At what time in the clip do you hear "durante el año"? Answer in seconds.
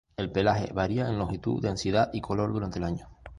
2.53-3.07